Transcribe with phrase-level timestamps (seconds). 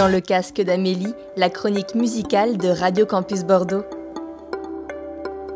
[0.00, 3.84] Dans le casque d'Amélie, la chronique musicale de Radio Campus Bordeaux.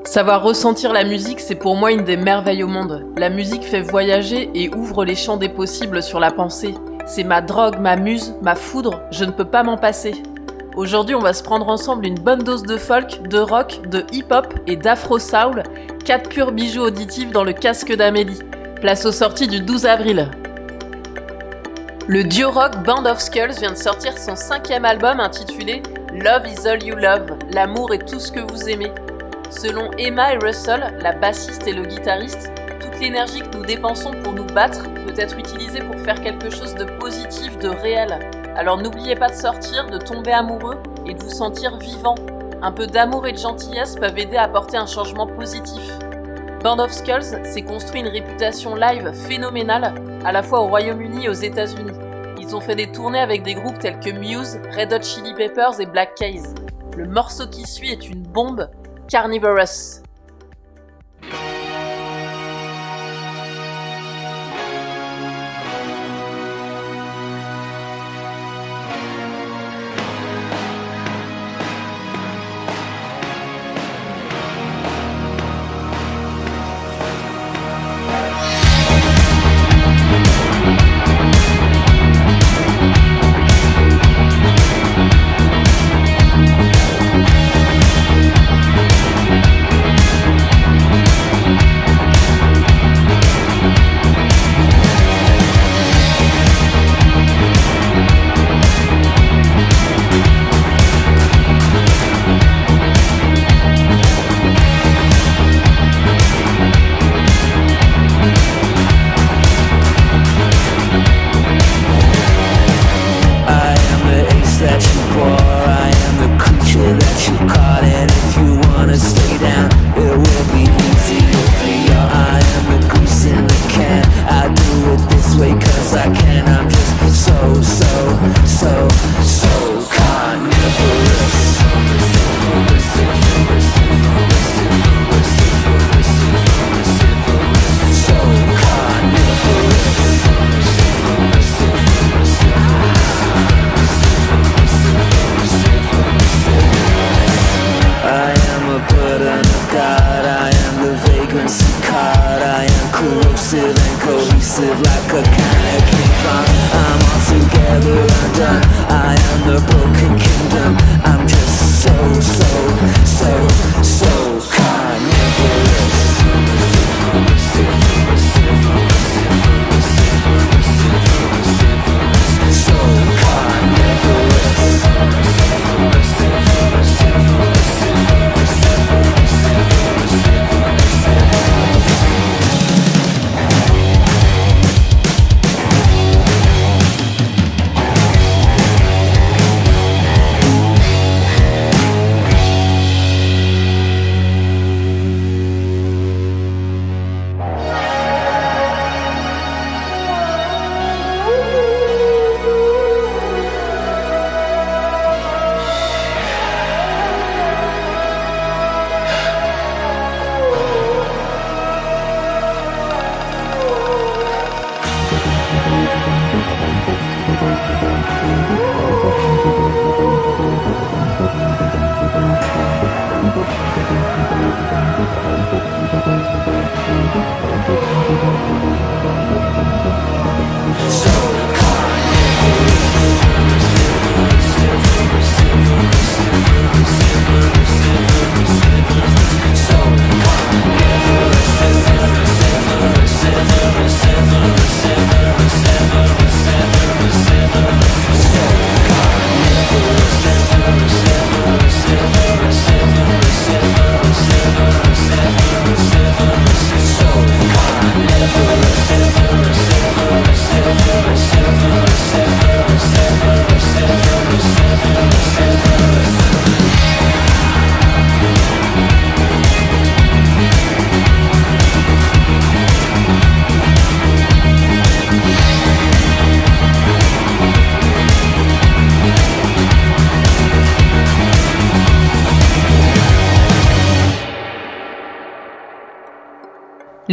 [0.04, 3.06] Savoir ressentir la musique, c'est pour moi une des merveilles au monde.
[3.16, 6.74] La musique fait voyager et ouvre les champs des possibles sur la pensée.
[7.06, 10.12] C'est ma drogue, ma muse, ma foudre, je ne peux pas m'en passer.
[10.76, 14.52] Aujourd'hui, on va se prendre ensemble une bonne dose de folk, de rock, de hip-hop
[14.66, 15.62] et d'afro-soul,
[16.04, 18.40] quatre purs bijoux auditifs dans le casque d'Amélie.
[18.82, 20.30] Place aux sorties du 12 avril.
[22.06, 25.82] Le duo rock Band of Skulls vient de sortir son cinquième album intitulé
[26.12, 28.92] Love is All You Love, l'amour est tout ce que vous aimez.
[29.48, 34.34] Selon Emma et Russell, la bassiste et le guitariste, toute l'énergie que nous dépensons pour
[34.34, 38.18] nous battre peut être utilisée pour faire quelque chose de positif, de réel.
[38.54, 42.16] Alors n'oubliez pas de sortir, de tomber amoureux et de vous sentir vivant.
[42.60, 45.80] Un peu d'amour et de gentillesse peuvent aider à apporter un changement positif.
[46.64, 49.92] Band of Skulls s'est construit une réputation live phénoménale,
[50.24, 51.92] à la fois au Royaume-Uni et aux États-Unis.
[52.40, 55.78] Ils ont fait des tournées avec des groupes tels que Muse, Red Hot Chili Peppers
[55.78, 56.54] et Black Keys.
[56.96, 58.70] Le morceau qui suit est une bombe,
[59.08, 60.03] Carnivorous.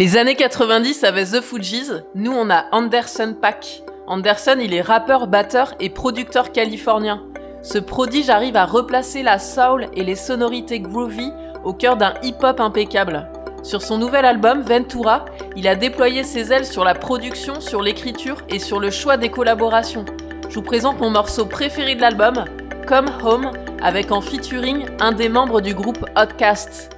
[0.02, 3.84] Les années 90 avec The Fugees, nous on a Anderson Pack.
[4.08, 7.22] Anderson, il est rappeur, batteur et producteur californien.
[7.62, 11.30] Ce prodige arrive à replacer la soul et les sonorités groovy
[11.64, 13.30] au cœur d'un hip-hop impeccable.
[13.62, 15.26] Sur son nouvel album, Ventura,
[15.56, 19.30] il a déployé ses ailes sur la production, sur l'écriture et sur le choix des
[19.30, 20.06] collaborations.
[20.50, 22.46] Je vous présente mon morceau préféré de l'album,
[22.88, 23.52] Come Home,
[23.84, 26.90] avec en featuring un des membres du groupe Outcast.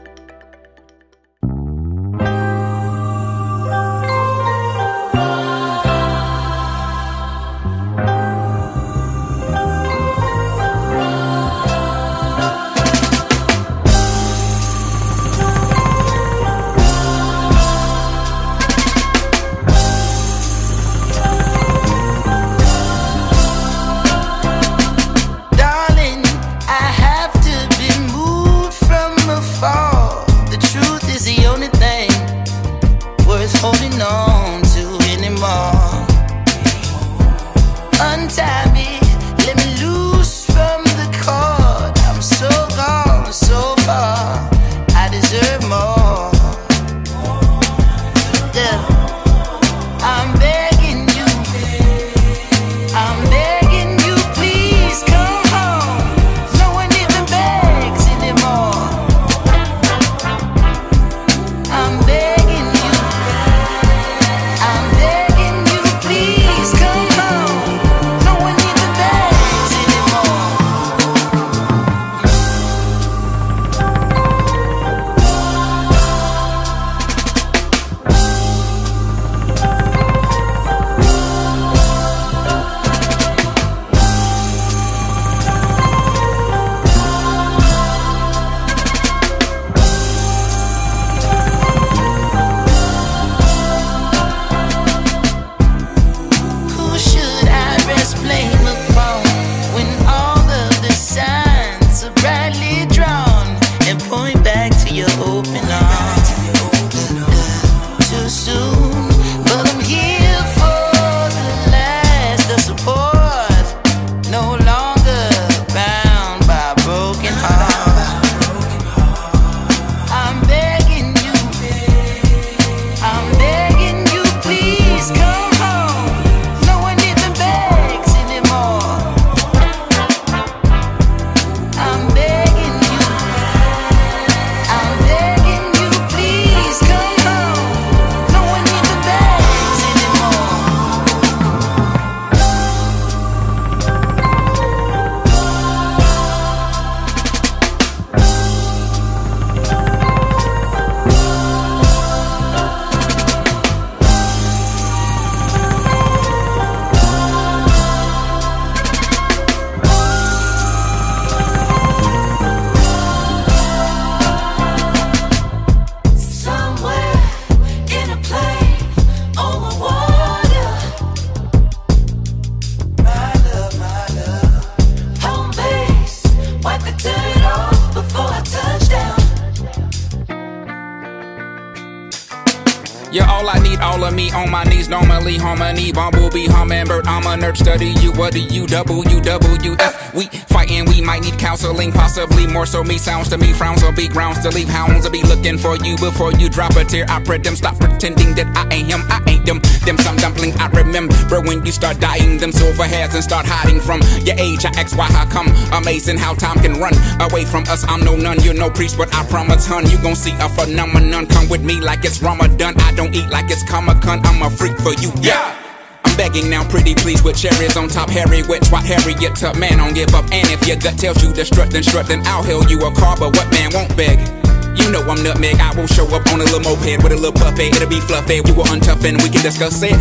[184.90, 187.06] Normally harmony, bumblebee, hummingbird.
[187.06, 188.12] I'm a nerd, study you.
[188.12, 190.14] What do you W W F?
[190.16, 192.84] We fighting, we might need counseling, possibly more so.
[192.84, 195.06] Me sounds to me, frowns on be grounds to leave hounds.
[195.06, 197.06] I'll be looking for you before you drop a tear.
[197.08, 199.60] I pray them stop pretending that I ain't him, I ain't them.
[199.86, 203.80] Them some dumpling I remember when you start dying them silver hairs and start hiding
[203.80, 204.66] from your age.
[204.66, 205.48] I ask why, how come?
[205.74, 207.86] Amazing how time can run away from us.
[207.88, 211.28] I'm no nun, you're no priest, but I promise, hun, you gon' see a phenomenon.
[211.28, 212.76] Come with me like it's Ramadan.
[212.80, 214.20] I don't eat like it's Comic Con.
[214.26, 215.60] I'm a freak for you, yeah.
[216.06, 218.10] I'm begging now, pretty please, with cherries on top.
[218.10, 220.26] Harry, wet, Harry Harriet, tough man, don't give up.
[220.32, 222.94] And if your gut tells you to strut, then strut, then I'll hail you a
[222.94, 223.16] car.
[223.18, 224.43] But what man won't beg?
[224.76, 225.60] You know I'm nutmeg.
[225.60, 227.76] I will show up on a little moped with a little puppet.
[227.76, 228.42] It'll be fluffy.
[228.42, 229.96] We will untough and we can discuss it.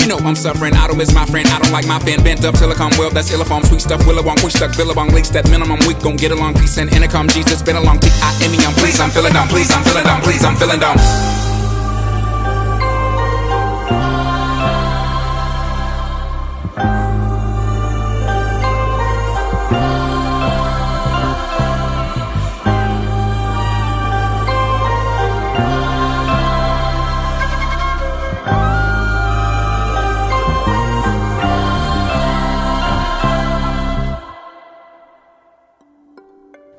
[0.00, 0.74] You know I'm suffering.
[0.74, 1.46] I don't miss my friend.
[1.48, 3.10] I don't like my fan bent up silicone well.
[3.10, 4.00] That's illiform, sweet stuff.
[4.02, 5.80] Willowong, push stuck, billabong, leaks that minimum.
[5.86, 6.54] We gon' get along.
[6.54, 7.28] Peace and intercom.
[7.28, 8.12] Jesus, been a long peak.
[8.22, 8.58] I am me.
[8.64, 8.98] I'm please.
[9.00, 9.48] I'm feeling down.
[9.48, 10.22] Please, I'm feeling down.
[10.22, 10.96] Please, I'm feeling down.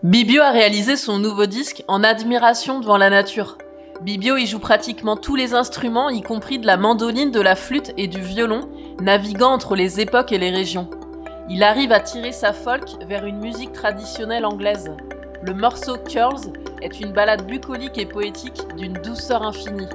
[0.09, 3.59] Bibio a réalisé son nouveau disque en admiration devant la nature.
[4.01, 7.93] Bibio y joue pratiquement tous les instruments, y compris de la mandoline, de la flûte
[7.95, 8.67] et du violon.
[8.99, 10.89] naviguant entre les époques et les régions.
[11.47, 14.97] Il arrive à tirer sa folk vers une musique traditionnelle anglaise.
[15.43, 19.89] Le morceau Curls est une ballade bucolique et poétique d'une douceur infinie.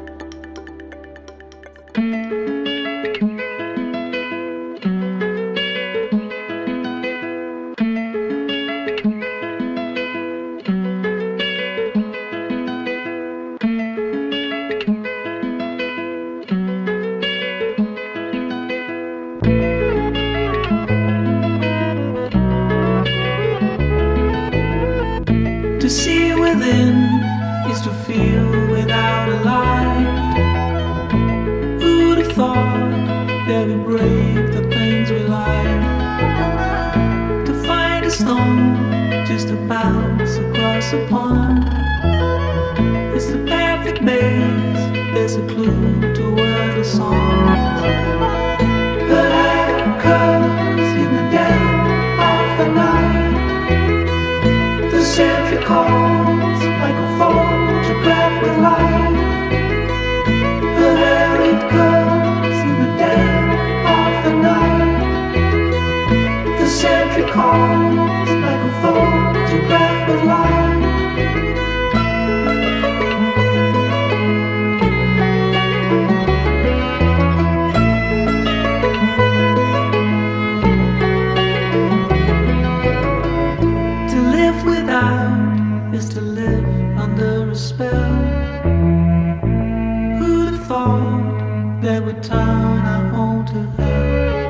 [91.85, 94.47] There were I hold to her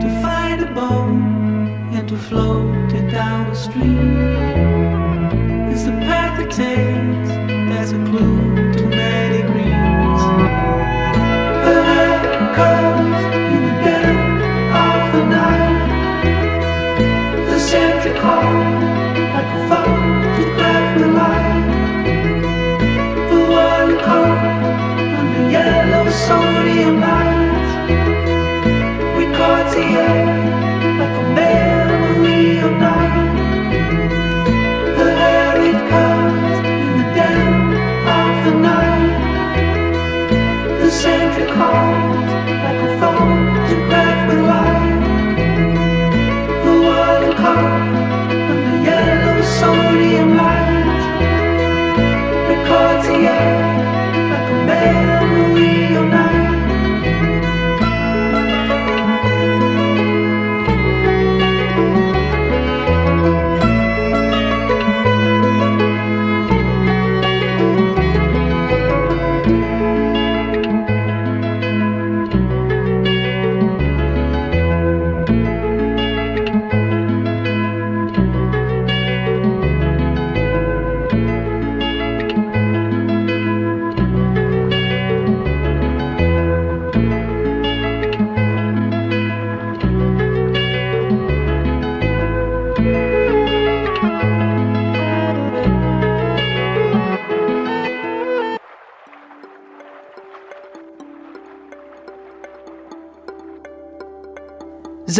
[0.00, 1.10] to find a boat
[1.92, 4.16] and to float it down the stream.
[5.70, 7.28] It's the path it takes
[7.68, 8.37] that's a clue.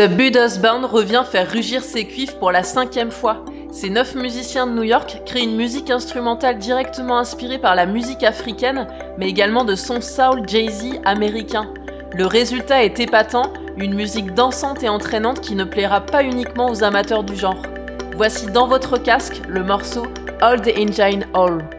[0.07, 3.45] Buddha's Band revient faire rugir ses cuivres pour la cinquième fois.
[3.73, 8.23] Ces neuf musiciens de New York créent une musique instrumentale directement inspirée par la musique
[8.23, 8.87] africaine,
[9.19, 11.73] mais également de son soul Jay-Z américain.
[12.12, 16.85] Le résultat est épatant, une musique dansante et entraînante qui ne plaira pas uniquement aux
[16.85, 17.62] amateurs du genre.
[18.14, 20.07] Voici dans votre casque le morceau
[20.40, 21.77] All the Engine All.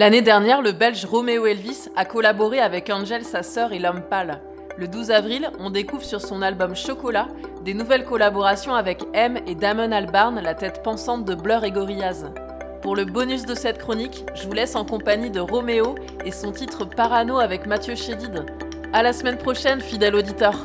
[0.00, 4.40] L'année dernière, le belge Romeo Elvis a collaboré avec Angel, sa sœur et l'homme pâle.
[4.78, 7.28] Le 12 avril, on découvre sur son album Chocolat
[7.66, 12.32] des nouvelles collaborations avec M et Damon Albarn, la tête pensante de Blur et Gorillaz.
[12.80, 16.50] Pour le bonus de cette chronique, je vous laisse en compagnie de Roméo et son
[16.50, 18.46] titre Parano avec Mathieu Chédid.
[18.94, 20.62] À la semaine prochaine, fidèle auditeur.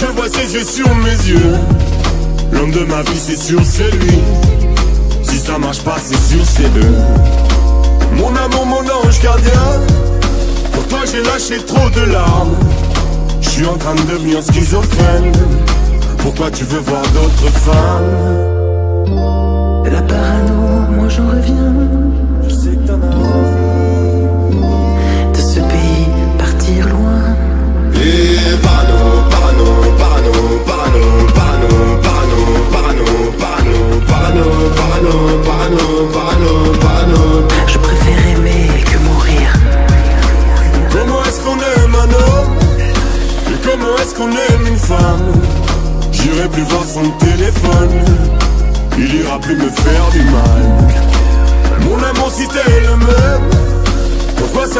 [0.00, 1.54] Je vois ses yeux sur mes yeux.
[2.52, 4.18] L'homme de ma vie c'est sûr c'est lui.
[5.22, 6.96] Si ça marche pas c'est sûr c'est deux.
[8.16, 9.66] Mon amour mon ange gardien.
[10.72, 12.54] Pour toi j'ai lâché trop de larmes.
[13.40, 15.32] Je suis en train de devenir schizophrène.
[16.18, 18.56] Pourquoi tu veux voir d'autres femmes.
[19.90, 21.74] La parano, moi j'en reviens.
[22.48, 23.55] Je sais que t'en as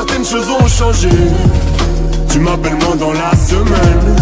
[0.06, 1.08] certaines choses ont changé.
[2.30, 4.16] Tu m'appelles moins dans la semaine.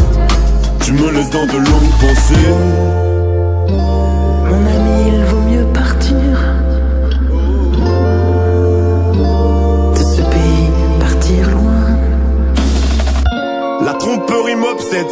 [0.81, 2.35] Tu me laisses dans de longues pensées.
[3.69, 5.67] Mon ami, il vaut mieux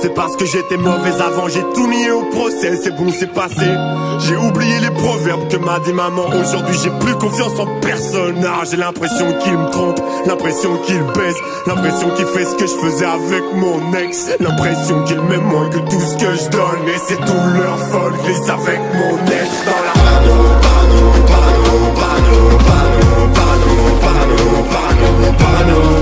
[0.00, 3.66] c'est parce que j'étais mauvaise avant, j'ai tout nié au procès, c'est bon, c'est passé.
[4.20, 8.44] J'ai oublié les proverbes que m'a dit maman, aujourd'hui j'ai plus confiance en personne.
[8.44, 11.36] Ah, j'ai l'impression qu'il me trompe, l'impression qu'il baisse,
[11.66, 15.78] l'impression qu'il fait ce que je faisais avec mon ex, l'impression qu'il m'aime moins que
[15.78, 19.82] tout ce que je donne, et c'est tout leur faute, glisse avec mon être dans
[19.86, 26.01] la pano, pano, pano, pano, pano, pano,